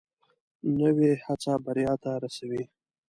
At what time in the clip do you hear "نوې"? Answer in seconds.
0.79-1.11